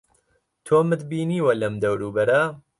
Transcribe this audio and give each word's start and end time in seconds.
تۆمت 0.65 1.01
بینیوە 1.09 1.53
لەم 1.61 1.73
دەوروبەرە؟ 1.83 2.41